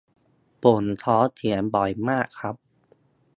[0.63, 2.55] ผมท้องเสียบ่อยมากครับ